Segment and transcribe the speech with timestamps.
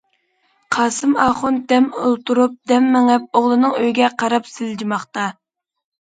[0.75, 5.27] قاسىمئاخۇن دەم ئولتۇرۇپ، دەم مېڭىپ ئوغلىنىڭ ئۆيىگە قاراپ سىلجىماقتا.